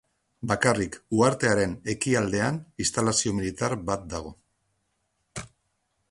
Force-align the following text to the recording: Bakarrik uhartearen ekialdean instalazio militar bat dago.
Bakarrik 0.51 0.95
uhartearen 1.17 1.75
ekialdean 1.93 2.57
instalazio 2.85 3.33
militar 3.41 3.75
bat 3.91 4.07
dago. 4.17 4.35